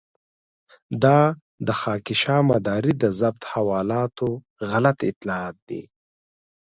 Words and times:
دا 1.03 1.19
د 1.67 1.69
خاکيشاه 1.81 2.41
مداري 2.51 2.93
د 3.03 3.05
ضبط 3.19 3.41
حوالاتو 3.53 4.29
غلط 4.69 4.97
اطلاعات 5.11 5.55
دي. 5.69 5.83